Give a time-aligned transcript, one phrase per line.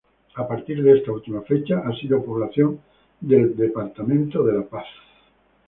[0.33, 2.79] A partir de esta última fecha ha sido población
[3.19, 4.87] del Departamento de La Paz.